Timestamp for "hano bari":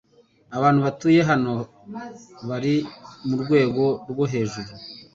1.29-2.75